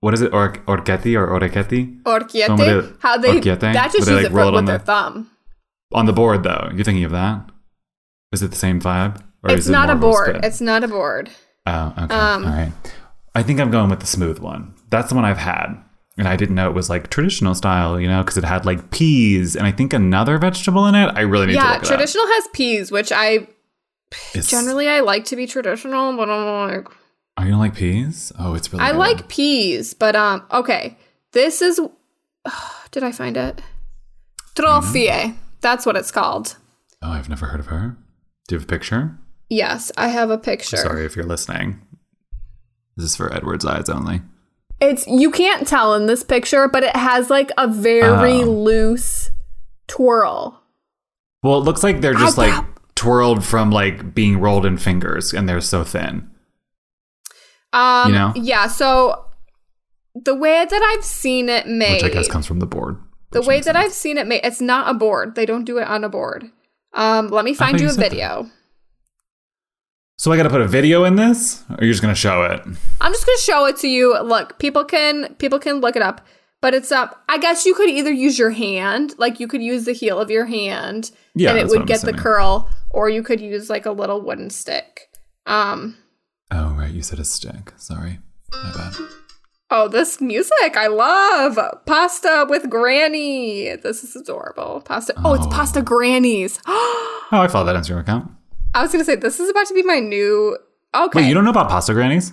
[0.00, 2.48] what is it or orchetti or orecchetti Orchiette.
[2.60, 3.60] Oh, How they orchiette?
[3.60, 5.30] that just they, like, it roll it with on their the- thumb.
[5.92, 6.70] on the board though?
[6.74, 7.50] You're thinking of that?
[8.32, 9.20] Is it the same vibe?
[9.42, 10.40] Or It's is it not a board.
[10.42, 11.30] It's not a board.
[11.66, 12.14] oh okay.
[12.14, 12.72] um, All right.
[13.34, 14.74] I think I'm going with the smooth one.
[14.90, 15.74] That's the one I've had,
[16.16, 18.90] and I didn't know it was like traditional style, you know, because it had like
[18.90, 21.10] peas and I think another vegetable in it.
[21.14, 21.82] I really need to Yeah, it up.
[21.84, 23.48] traditional has peas, which I
[24.34, 26.88] Is- Generally, I like to be traditional, but I'm like,
[27.36, 28.32] Oh, you don't like peas?
[28.38, 28.98] Oh, it's really I good.
[28.98, 30.96] like peas, but um, okay.
[31.32, 31.80] This is.
[32.92, 33.60] did I find it?
[34.54, 35.34] Trofie.
[35.60, 36.56] That's what it's called.
[37.02, 37.96] Oh, I've never heard of her.
[38.46, 39.18] Do you have a picture?
[39.48, 40.76] Yes, I have a picture.
[40.76, 41.80] Sorry if you're listening.
[42.96, 44.22] This is for Edward's eyes only.
[44.80, 48.50] It's you can't tell in this picture, but it has like a very Oh.
[48.50, 49.30] loose
[49.88, 50.62] twirl.
[51.42, 52.64] Well, it looks like they're just I- like
[53.04, 56.30] twirled from like being rolled in fingers and they're so thin.
[57.72, 58.32] Um, You know?
[58.36, 58.66] yeah.
[58.68, 59.24] So
[60.14, 62.96] the way that I've seen it made, Which I guess comes from the board.
[63.32, 63.76] the way that sense.
[63.76, 65.34] I've seen it made, it's not a board.
[65.34, 66.50] They don't do it on a board.
[66.92, 68.10] Um, let me find you a said that.
[68.10, 68.48] video.
[70.16, 72.60] So I got to put a video in this, or you're just gonna show it?
[73.00, 74.16] I'm just gonna show it to you.
[74.22, 76.20] Look, people can people can look it up,
[76.62, 77.22] but it's up.
[77.28, 80.30] I guess you could either use your hand, like you could use the heel of
[80.30, 83.90] your hand, Yeah, and it would get the curl, or you could use like a
[83.92, 85.10] little wooden stick.
[85.46, 85.96] Um.
[86.50, 87.72] Oh right, you said a stick.
[87.76, 88.18] Sorry,
[88.52, 88.94] my bad.
[89.70, 91.58] Oh, this music I love.
[91.86, 93.74] Pasta with Granny.
[93.76, 94.82] This is adorable.
[94.84, 95.14] Pasta.
[95.24, 95.50] Oh, it's Oh.
[95.50, 96.60] Pasta Grannies.
[97.32, 98.30] Oh, I follow that Instagram account.
[98.74, 100.56] I was gonna say this is about to be my new.
[100.94, 101.20] Okay.
[101.22, 102.32] Wait, you don't know about pasta grannies?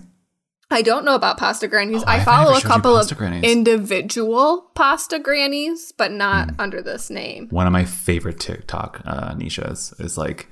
[0.71, 2.01] I don't know about pasta grannies.
[2.03, 3.43] Oh, I I follow a couple of grannies.
[3.43, 6.55] individual pasta grannies, but not Hmm.
[6.61, 7.47] under this name.
[7.49, 10.47] One of my favorite TikTok uh, niches is like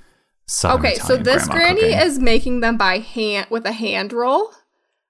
[0.48, 2.00] Southern Okay, so this granny cooking.
[2.00, 4.52] is making them by hand with a hand roll.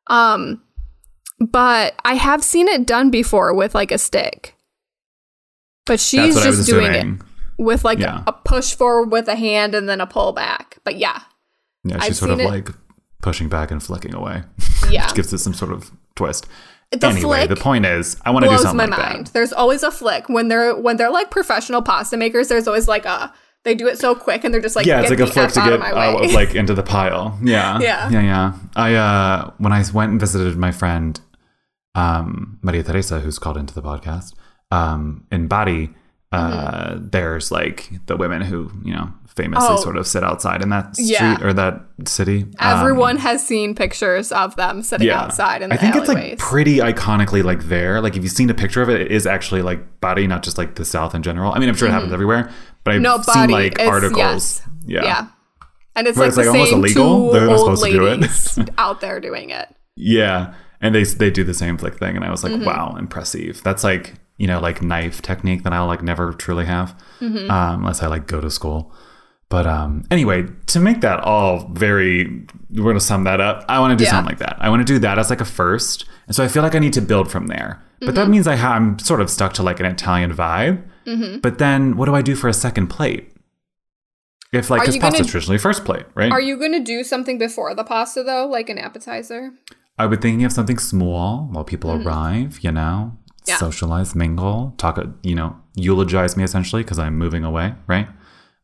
[0.07, 0.61] Um
[1.39, 4.55] but I have seen it done before with like a stick.
[5.85, 7.13] But she's That's what I was just doing assuming.
[7.15, 8.23] it with like Yeah.
[8.27, 10.77] a push forward with a hand and then a pull back.
[10.83, 11.21] But yeah.
[11.85, 12.69] Yeah, she's I've sort of it- like
[13.21, 14.43] pushing back and flicking away.
[14.89, 15.05] Yeah.
[15.05, 16.47] Which gives it some sort of twist.
[16.91, 19.27] The anyway, flick the point is, I want to do something my like mind.
[19.27, 19.33] that.
[19.33, 22.47] There's always a flick when they're when they're like professional pasta makers.
[22.47, 23.31] There's always like a
[23.65, 25.53] they do it so quick and they're just like yeah, it's like a flick F
[25.53, 27.37] to out get of uh, like into the pile.
[27.43, 28.09] Yeah, Yeah.
[28.09, 28.53] yeah, yeah.
[28.75, 31.19] I uh, when I went and visited my friend
[31.93, 34.33] um, Maria Teresa, who's called into the podcast,
[34.71, 35.93] um, in Bari,
[36.31, 37.07] uh, Mm-hmm.
[37.09, 39.75] there's like the women who you know famously Oh.
[39.77, 41.37] sort of sit outside in that street Yeah.
[41.41, 42.43] or that city.
[42.59, 46.33] Um, Everyone has seen pictures of them sitting outside in the I think alleyways.
[46.33, 48.01] it's like pretty iconically like there.
[48.01, 50.57] Like if you've seen a picture of it, it is actually like Bari, not just
[50.57, 51.53] like the South in general.
[51.53, 52.51] I mean, I'm sure it happens everywhere,
[52.83, 53.03] but I've Mm-hmm.
[53.03, 53.53] no seen body.
[53.53, 54.17] like articles.
[54.17, 54.61] Yes.
[54.85, 55.03] Yeah.
[55.03, 55.27] Yeah.
[55.95, 57.31] And it's Where like it's, the like, almost same illegal.
[57.31, 58.69] They're not supposed to do it.
[58.77, 59.67] out there doing it.
[59.95, 60.53] Yeah.
[60.81, 62.65] And they they do the same flick thing, and I was like, Mm-hmm.
[62.65, 63.61] wow, impressive.
[63.63, 67.51] That's like you know like knife technique that I'll like never truly have, Mm-hmm.
[67.51, 68.91] um, unless I like go to school.
[69.49, 73.65] But um, anyway, to make that all very, we're gonna sum that up.
[73.67, 74.11] I want to do Yeah.
[74.11, 74.57] something like that.
[74.59, 76.79] I want to do that as like a first, and so I feel like I
[76.79, 77.81] need to build from there.
[77.99, 78.15] But Mm-hmm.
[78.15, 80.83] that means I ha- I'm sort of stuck to like an Italian vibe.
[81.05, 81.39] Mm-hmm.
[81.39, 83.33] But then, what do I do for a second plate?
[84.51, 86.31] If like because you gonna- traditionally first plate, right?
[86.31, 89.51] Are you going to do something before the pasta though, like an appetizer?
[89.97, 93.18] I would thinking of something small while people arrive, you know, Mm-hmm.
[93.49, 93.57] Yeah.
[93.57, 98.07] socialize, mingle, talk, you know, eulogize me essentially because I'm moving away, right?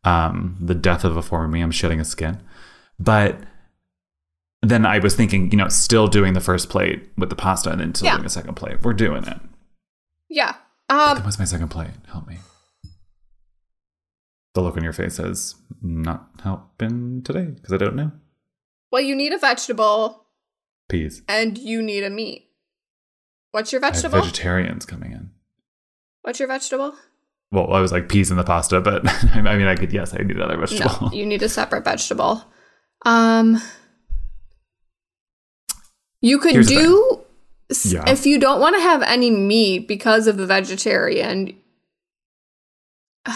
[0.04, 2.42] Um, the death of a former me, I'm shedding a skin.
[3.00, 3.40] But
[4.62, 7.80] then I was thinking, you know, still doing the first plate with the pasta and
[7.82, 8.16] then still Yeah.
[8.16, 8.82] doing a second plate.
[8.84, 9.40] We're doing it.
[10.30, 10.56] Yeah.
[10.90, 11.92] Um What's my second plate?
[12.12, 12.38] Help me.
[14.54, 18.12] The look on your face says, not helping today because I don't know.
[18.92, 20.26] well, you need a vegetable
[20.88, 21.22] Peas.
[21.28, 22.45] and you need a meat.
[23.56, 24.20] What's your vegetable?
[24.20, 25.30] vegetarians coming in.
[26.24, 26.94] What's your vegetable?
[27.54, 30.18] Well, I was like peas in the pasta, but I mean, I could yes, I
[30.18, 31.08] need another vegetable.
[31.08, 32.44] No, you need a separate vegetable.
[33.06, 33.62] Um,
[36.20, 37.22] you could Here's do
[37.86, 38.04] Yeah.
[38.10, 41.56] if you don't want to have any meat because of the vegetarian.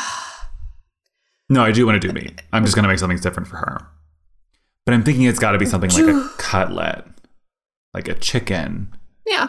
[1.51, 2.41] No, I do want to do meat.
[2.53, 3.87] I'm just gonna make something different for her.
[4.85, 7.05] But I'm thinking it's got to be something like a cutlet,
[7.93, 9.47] like a chicken Yeah,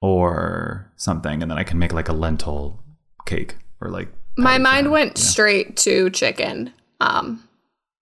[0.00, 2.82] or something, and then I can make like a lentil
[3.26, 4.08] cake or like.
[4.36, 5.28] my mind went you know?
[5.30, 6.72] straight to chicken.
[7.00, 7.42] Um,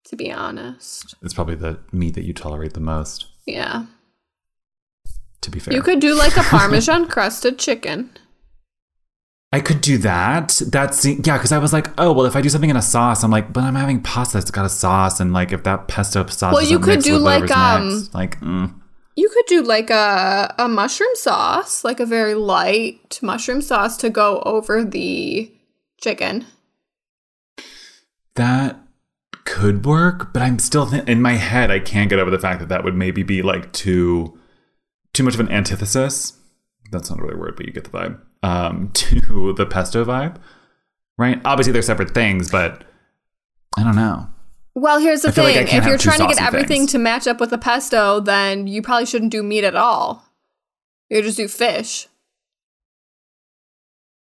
[0.04, 3.26] to be honest, It's probably the meat that you tolerate the most.
[3.46, 3.86] yeah,
[5.40, 8.10] To be fair, you could do like a Parmesan crusted chicken.
[9.52, 10.60] I could do that.
[10.66, 13.22] That's yeah, because I was like, oh well, if I do something in a sauce,
[13.22, 16.26] I'm like, but I'm having pasta that's got a sauce, and like if that pesto
[16.26, 18.74] sauce, Well, you could do, like, um, next, like mm.
[19.16, 24.10] You could do like a a mushroom sauce, like a very light mushroom sauce to
[24.10, 25.52] go over the
[26.00, 26.46] chicken.
[28.34, 28.76] that
[29.44, 31.70] could work, but I'm still th- in my head.
[31.70, 34.38] I can't get over the fact that that would maybe be like too
[35.12, 36.32] too much of an antithesis.
[36.90, 38.20] That's not really a word, but you get the vibe.
[38.42, 40.36] Um, to the pesto vibe,
[41.18, 41.40] right?
[41.44, 42.84] Obviously, they're separate things, but
[43.76, 44.28] I don't know.
[44.74, 46.92] Well, here's the feel like thing: if you're trying to get everything things.
[46.92, 50.24] to match up with the pesto, then you probably shouldn't do meat at all.
[51.08, 52.08] You just do fish.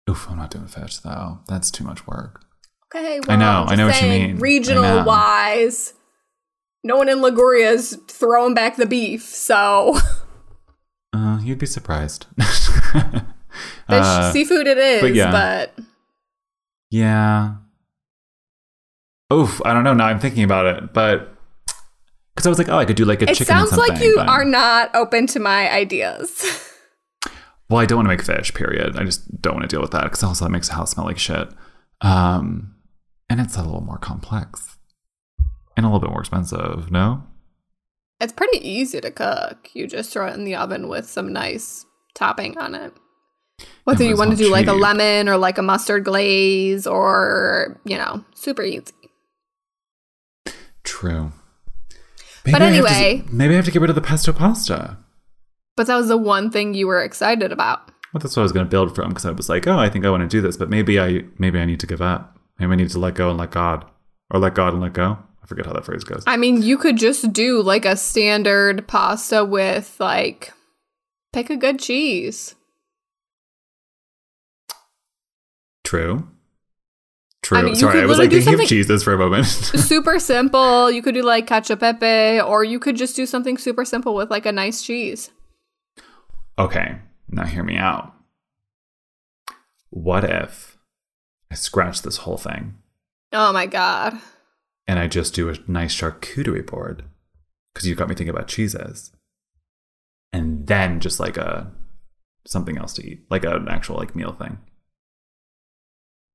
[0.09, 1.39] Oof, I'm not doing fish though.
[1.47, 2.43] That's too much work.
[2.93, 4.37] Okay, well, I know, I know what you mean.
[4.39, 5.93] Regional wise,
[6.83, 9.97] no one in Liguria is throwing back the beef, so
[11.13, 12.25] Uh, you'd be surprised.
[12.37, 12.69] fish,
[13.87, 15.01] Uh, seafood it is.
[15.01, 15.31] but yeah.
[15.31, 15.85] but
[16.89, 17.55] Yeah.
[19.31, 19.93] Oof, I don't know.
[19.93, 21.33] Now I'm thinking about it, but
[22.35, 23.55] because I was like, oh, I could do like a it chicken.
[23.55, 26.67] and sounds like you but- are not open to my ideas.
[27.69, 28.53] Well, I don't want to make fish.
[28.53, 28.97] Period.
[28.97, 31.05] I just don't want to deal with that because also that makes the house smell
[31.05, 31.47] like shit.
[32.01, 32.75] Um,
[33.29, 34.77] and it's a little more complex
[35.77, 36.91] and a little bit more expensive.
[36.91, 37.23] No.
[38.19, 39.69] it's pretty easy to cook.
[39.73, 42.91] You just throw it in the oven with some nice topping on it.
[43.85, 46.85] Whether Yeah, you want to do not like a lemon or like a mustard glaze
[46.85, 48.91] or, you know, super easy.
[51.01, 51.31] True.
[52.45, 53.23] But I to- anyway.
[53.31, 54.97] maybe I have to get rid of the pesto pasta.
[55.75, 57.89] But that was the one thing you were excited about.
[58.13, 59.89] Well, that's what I was going to build from because I was like, oh, I
[59.89, 62.37] think I want to do this, but maybe I maybe I need to give up.
[62.59, 63.83] Maybe I need to let go and let God,
[64.29, 65.17] or let God and let go.
[65.41, 66.23] I forget how that phrase goes.
[66.27, 70.53] I mean, you could just do like a standard pasta with like
[71.33, 72.53] pick a good cheese.
[75.83, 76.27] True.
[77.43, 77.57] True.
[77.57, 79.45] I mean, Sorry, I was like thinking of cheeses for a moment.
[79.47, 80.91] super simple.
[80.91, 84.29] You could do like cacio pepe, or you could just do something super simple with
[84.29, 85.31] like a nice cheese.
[86.59, 86.99] okay,
[87.29, 88.13] now hear me out.
[89.89, 90.77] What if
[91.51, 92.75] I scratch this whole thing
[93.33, 94.17] Oh my god.
[94.87, 97.03] and I just do a nice charcuterie board?
[97.73, 99.11] Because you got me thinking about cheeses.
[100.33, 101.71] And then just like a
[102.47, 104.59] something else to eat, like an actual like meal thing.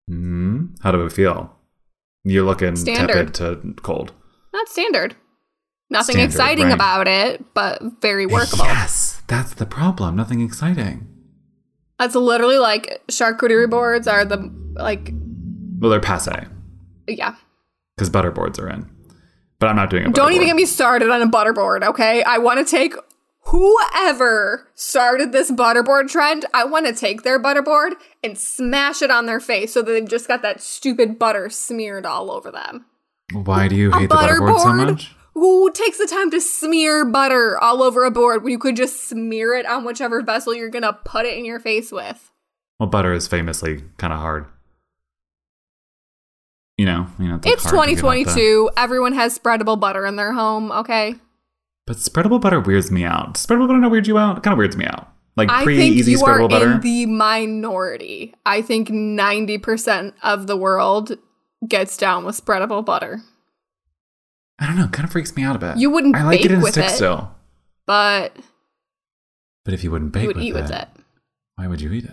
[0.08, 0.66] Hmm.
[0.82, 1.52] How do we feel?
[2.24, 3.34] You're looking Standard.
[3.34, 4.12] tepid to cold.
[4.52, 5.14] Not standard.
[5.90, 6.74] Nothing Standard, exciting right.
[6.74, 8.64] about it, but very workable.
[8.64, 10.16] Yes, that's the problem.
[10.16, 11.06] Nothing exciting.
[11.98, 15.12] That's literally like charcuterie boards are the like
[15.78, 16.46] Well, they're passe
[17.06, 17.36] yeah.
[17.96, 18.90] because butter boards are in.
[19.58, 20.14] But I'm not doing it.
[20.14, 22.22] Don't even get me started on a butter board, okay?
[22.22, 22.94] I want to take
[23.48, 29.26] whoever started this butterboard trend, I want to take their butterboard and smash it on
[29.26, 32.86] their face so that they've just got that stupid butter smeared all over them.
[33.32, 35.14] Why do you hate the butterboard so much?
[35.34, 39.08] Who takes the time to smear butter all over a board when you could just
[39.08, 42.30] smear it on whichever vessel you're gonna put it in your face with?
[42.80, 44.46] Well, butter is famously kind of hard.
[46.78, 47.40] You know, you know.
[47.44, 48.70] It's hard to get the- 2022.
[48.76, 51.16] Everyone has spreadable butter in their home, okay?
[51.86, 53.34] But spreadable butter weirds me out.
[53.34, 54.38] Spreadable butter not weird you out?
[54.38, 55.08] It kind of weirds me out.
[55.36, 56.72] Like I pre think easy you are spreadable butter.
[56.72, 58.34] in the minority.
[58.44, 61.12] I think 90% of the world
[61.68, 63.20] gets down with spreadable butter.
[64.58, 64.88] I don't know.
[64.88, 65.76] Kind of freaks me out a bit.
[65.76, 66.90] You wouldn't I like it in a stick it.
[66.90, 67.34] still.
[67.86, 68.34] But
[69.64, 70.88] But if you wouldn't bake you would with, eat it, with it.
[71.56, 72.10] why would you eat it?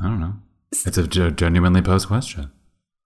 [0.00, 0.34] I don't know.
[0.72, 2.50] It's a genuinely posed question.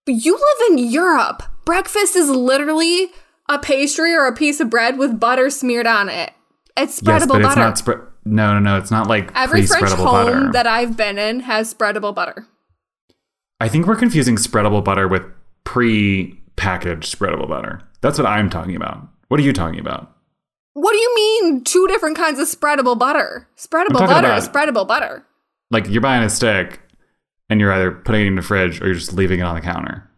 [0.06, 1.42] You live in Europe.
[1.64, 3.08] Breakfast is literally
[3.48, 6.32] a pastry or a piece of bread with butter smeared on it.
[6.76, 7.46] It's spreadable yes, but butter.
[7.46, 7.98] it's not spread.
[8.24, 8.78] No, no, no.
[8.78, 10.52] It's not like Every French home butter.
[10.52, 12.46] that I've been in has spreadable butter.
[13.60, 15.22] I think we're confusing spreadable butter with
[15.64, 17.82] pre-packaged spreadable butter.
[18.00, 19.06] That's what I'm talking about.
[19.28, 20.10] What are you talking about?
[20.72, 23.48] What do you mean two different kinds of spreadable butter?
[23.56, 25.24] Spreadable butter is spreadable butter.
[25.70, 26.80] Like you're buying a stick
[27.48, 29.60] and you're either putting it in the fridge or you're just leaving it on the
[29.60, 30.10] counter.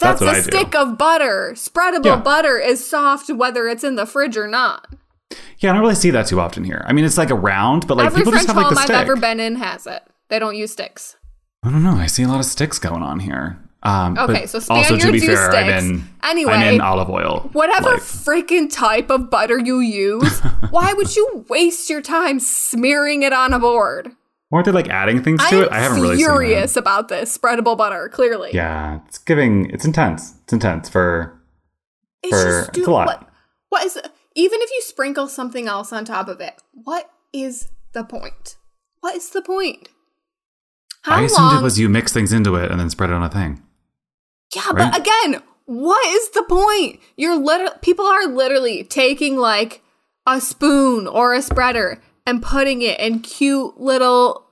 [0.00, 0.56] That's, That's a do.
[0.58, 1.52] stick of butter.
[1.54, 2.16] Spreadable Yeah.
[2.20, 4.86] butter is soft whether it's in the fridge or not.
[5.58, 6.84] Yeah, I don't really see that too often here.
[6.86, 8.80] I mean, it's like a round, but like Every people French just have like the
[8.80, 8.96] I've stick.
[8.96, 10.02] ever been in has it.
[10.28, 11.16] They don't use sticks.
[11.64, 11.94] I don't know.
[11.94, 13.58] I see a lot of sticks going on here.
[13.82, 15.82] Um, Okay, so also to Spaniards be fair, I'm sticks.
[15.84, 17.48] in Anyway, I'm in olive oil.
[17.52, 18.02] Whatever life.
[18.02, 20.40] freaking type of butter you use,
[20.70, 24.12] why would you waste your time smearing it on a board?
[24.50, 25.72] Weren't they like adding things to am it?
[25.72, 28.08] I haven't really furious about this spreadable butter.
[28.08, 28.50] Clearly.
[28.54, 29.68] Yeah, it's giving.
[29.70, 30.34] It's intense.
[30.44, 31.38] It's intense for.
[32.22, 33.06] it's for- just it's a lot.
[33.06, 33.28] What,
[33.68, 33.96] what is
[34.34, 36.54] even if you sprinkle something else on top of it?
[36.72, 38.56] What is the point?
[39.00, 39.88] What is the point?
[41.02, 41.58] How I assumed long?
[41.60, 43.62] it was you mix things into it and then spread it on a thing.
[44.54, 44.90] Yeah, Right?
[44.92, 47.00] but again, what is the point?
[47.16, 49.82] You're literally people are literally taking like
[50.26, 54.46] a spoon or a spreader and putting it in cute little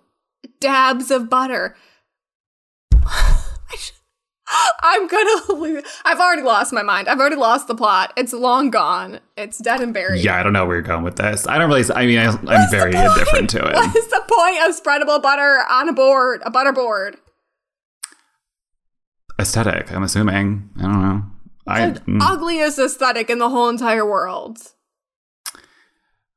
[0.60, 1.76] dabs of butter.
[4.82, 5.82] I'm gonna lose.
[6.04, 7.08] I've already lost my mind.
[7.08, 8.12] I've already lost the plot.
[8.16, 9.20] It's long gone.
[9.36, 10.24] It's dead and buried.
[10.24, 11.46] Yeah, I don't know where you're going with this.
[11.46, 11.84] I don't really.
[11.94, 13.74] I mean, I, I'm very indifferent to it.
[13.74, 17.18] What's the point of spreadable butter on a board, a butter board?
[19.38, 19.92] aesthetic.
[19.92, 20.70] I'm assuming.
[20.78, 21.22] I don't know.
[21.66, 22.18] I The mm.
[22.22, 24.58] ugliest aesthetic in the whole entire world.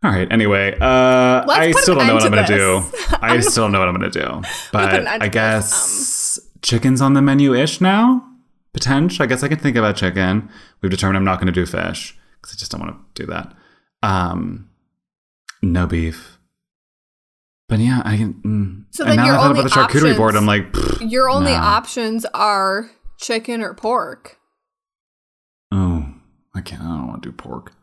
[0.03, 0.31] All right.
[0.31, 2.83] Anyway, uh, I still don't know what I'm gonna do.
[3.21, 4.41] I still don't know what I'm gonna do.
[4.71, 8.25] But I to guess chicken's on the menu ish now.
[8.73, 9.23] Potential.
[9.23, 10.47] I guess I can think about chicken.
[10.81, 13.27] We've determined I'm not going to do fish because I just don't want to do
[13.31, 13.51] that.
[14.03, 14.69] Um,
[15.63, 16.37] no beef.
[17.67, 18.33] But yeah, I can.
[18.35, 18.85] Mm.
[18.95, 20.35] So and then now I thought about the charcuterie board.
[20.35, 21.57] options- I'm like, Your only No.
[21.57, 24.37] options are chicken or pork.
[25.71, 26.13] oh,
[26.55, 26.81] I can't.
[26.83, 27.73] I don't want to do pork.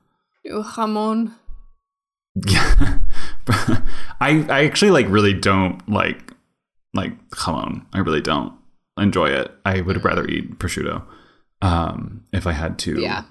[0.45, 1.33] Do jamon.
[2.47, 2.99] Yeah,
[4.21, 6.33] I I actually like really don't like
[6.93, 7.87] like jamon.
[7.93, 8.53] I really don't
[8.99, 9.51] enjoy it.
[9.65, 11.03] I would rather eat prosciutto.
[11.63, 13.01] Um, if I had to.
[13.01, 13.25] Yeah.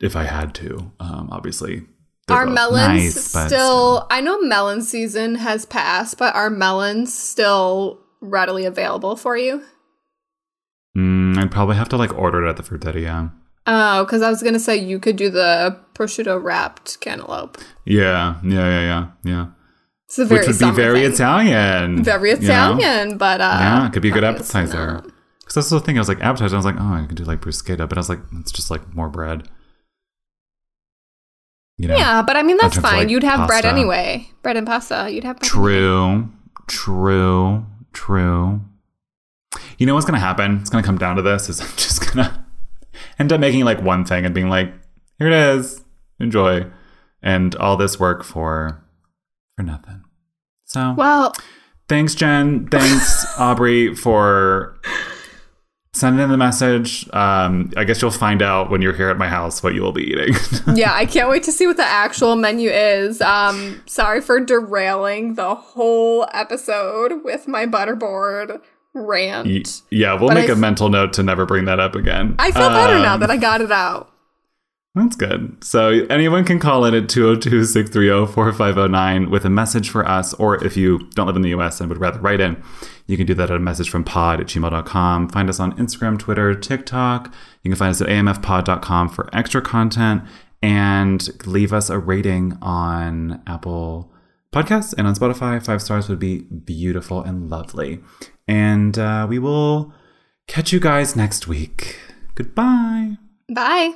[0.00, 1.82] If I had to, um, obviously.
[2.26, 8.00] they're melons nice, but still, I know melon season has passed, but are melons still
[8.20, 9.62] readily available for you?
[10.96, 13.32] Mm, I'd probably have to like order it at the fruteria.
[13.66, 17.58] Oh, because I was gonna say you could do the prosciutto wrapped cantaloupe.
[17.84, 19.46] Yeah, yeah, yeah, yeah, yeah.
[20.06, 21.12] It's a very Which would be very thing.
[21.12, 22.04] Italian.
[22.04, 22.76] very you know?
[22.76, 25.02] Italian, but uh, Yeah, it could be a good appetizer.
[25.40, 25.96] Because that's the thing.
[25.96, 26.54] I was like appetizer.
[26.54, 28.70] I was like, oh, I could do like bruschetta, but I was like, it's just
[28.70, 29.48] like more bread.
[31.78, 31.96] You know?
[31.96, 32.98] Yeah, but I mean that's fine.
[32.98, 34.28] like, You'd have bread anyway.
[34.42, 35.08] Bread and pasta.
[35.10, 35.78] You'd have bread anyway.
[35.78, 36.30] True,
[36.68, 38.60] true, true.
[39.78, 40.58] You know what's gonna happen?
[40.58, 41.48] It's gonna come down to this.
[41.48, 42.41] Is I'm just gonna
[43.18, 44.72] end up making like one thing and being like,
[45.18, 45.82] here it is,
[46.18, 46.66] enjoy,
[47.22, 48.84] and all this work for
[49.56, 50.04] for nothing.
[50.64, 51.34] So Well,
[51.88, 52.68] thanks, Jenn.
[52.68, 54.78] Thanks, Aubree, for
[55.94, 57.08] sending in the message.
[57.12, 59.92] Um, I guess you'll find out when you're here at my house what you will
[59.92, 60.34] be eating.
[60.74, 63.20] yeah, I can't wait to see what the actual menu is.
[63.20, 68.60] Um, sorry for derailing the whole episode with my butterboard
[68.94, 69.46] rant.
[69.48, 71.94] Y- yeah, we'll But make I a f- mental note to never bring that up
[71.94, 72.34] again.
[72.38, 74.08] I feel better now Um, that I got it out.
[74.94, 75.62] That's good.
[75.64, 80.98] So anyone can call in at 202-630-4509 with a message for us, or if you
[81.14, 82.62] don't live in the US and would rather write in,
[83.06, 85.28] you can do that at a message from pod at gmail.com.
[85.30, 87.32] Find us on Instagram, Twitter, TikTok.
[87.62, 90.22] You can find us at amfpod.com for extra content
[90.62, 94.12] and leave us a rating on Apple
[94.52, 95.64] Podcasts and on Spotify.
[95.64, 98.00] Five stars would be beautiful and lovely.
[98.48, 99.92] And uh, we will
[100.46, 101.98] catch you guys next week.
[102.34, 103.16] Goodbye.
[103.48, 103.94] Bye.